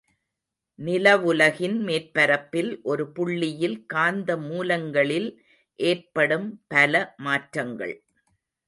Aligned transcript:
நிலவுலகின் 0.79 1.77
மேற்பரப்பில் 1.87 2.71
ஒரு 2.81 3.05
புள்ளியில் 3.11 3.85
காந்த 3.85 4.37
மூலங்களில் 4.49 5.29
ஏற்படும் 5.79 6.49
பலமாற்றங்கள். 6.73 7.95